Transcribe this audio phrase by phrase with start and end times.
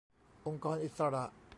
[0.45, 1.25] องค์กรอิสระ